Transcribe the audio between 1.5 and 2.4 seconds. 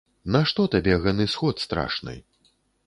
страшны?